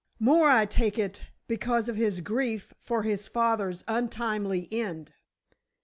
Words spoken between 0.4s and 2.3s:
I take it, because of his